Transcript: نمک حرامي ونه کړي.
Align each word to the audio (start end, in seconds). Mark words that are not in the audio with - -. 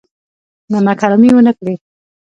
نمک 0.71 0.99
حرامي 1.03 1.29
ونه 1.33 1.51
کړي. 1.57 1.75